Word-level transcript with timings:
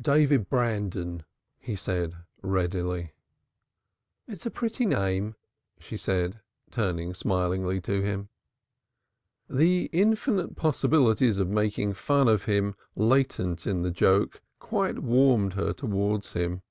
"David 0.00 0.48
Brandon," 0.48 1.24
he 1.58 1.74
said 1.74 2.14
readily. 2.42 3.12
"It's 4.28 4.46
a 4.46 4.48
pretty 4.52 4.86
name," 4.86 5.34
she 5.80 5.96
said, 5.96 6.38
turning 6.70 7.12
smilingly 7.12 7.80
to 7.80 8.00
him. 8.00 8.28
The 9.48 9.86
infinite 9.92 10.54
possibilities 10.54 11.38
of 11.40 11.48
making 11.48 11.94
fun 11.94 12.28
of 12.28 12.44
him 12.44 12.76
latent 12.94 13.66
in 13.66 13.82
the 13.82 13.90
joke 13.90 14.40
quite 14.60 15.00
warmed 15.00 15.54
her 15.54 15.72
towards 15.72 16.34
him. 16.34 16.62